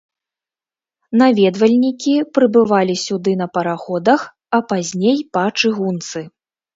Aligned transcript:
Наведвальнікі 1.21 2.13
прыбывалі 2.37 2.95
сюды 3.01 3.31
на 3.41 3.47
параходах, 3.57 4.21
а 4.59 4.61
пазней 4.73 5.19
па 5.39 5.45
чыгунцы. 5.61 6.25